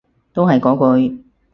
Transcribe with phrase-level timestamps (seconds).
[0.33, 1.23] 都係嗰句